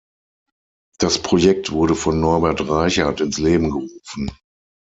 Das 0.97 1.21
Projekt 1.21 1.71
wurde 1.71 1.93
von 1.93 2.19
Norbert 2.19 2.67
Reichart 2.67 3.21
ins 3.21 3.37
Leben 3.37 3.69
gerufen. 3.69 4.31